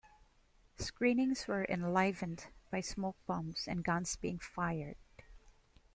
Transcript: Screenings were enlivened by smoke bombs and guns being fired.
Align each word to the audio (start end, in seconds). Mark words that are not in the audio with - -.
Screenings 0.79 1.47
were 1.47 1.63
enlivened 1.69 2.47
by 2.71 2.81
smoke 2.81 3.17
bombs 3.27 3.67
and 3.67 3.83
guns 3.83 4.15
being 4.15 4.39
fired. 4.39 4.95